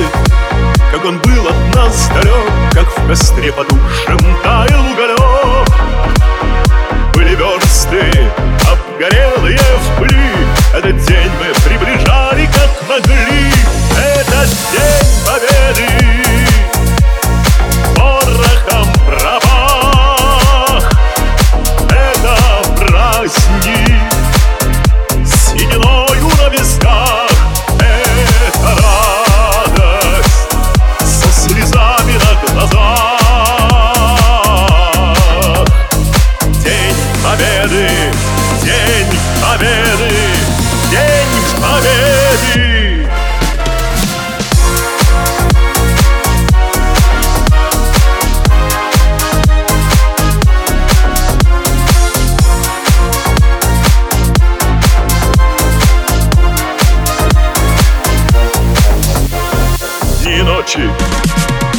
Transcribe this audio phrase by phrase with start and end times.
[0.00, 0.08] победы
[0.92, 5.19] Как он был от нас далек Как в костре по душам таял уголек.
[60.70, 60.90] Ночи.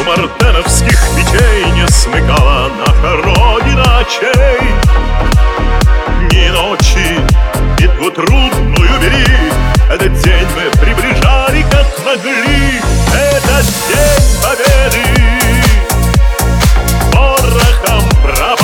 [0.00, 4.60] У мартеновских печей Не смыкала наша родина очей.
[6.30, 7.20] Дни ночи
[7.78, 9.52] битву трудную вели.
[9.90, 12.80] Этот день мы приближали как могли.
[13.12, 15.04] Этот день победы.
[17.12, 18.57] Порохом пропах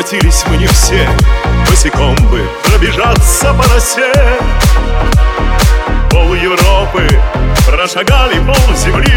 [0.00, 1.06] Возвратились мы не все
[1.68, 4.10] Босиком бы пробежаться по росе.
[6.08, 7.06] Пол Европы
[7.66, 9.12] прошагали пол земли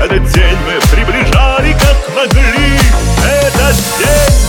[0.00, 2.78] Этот день мы приближали как могли.
[3.24, 4.39] Этот день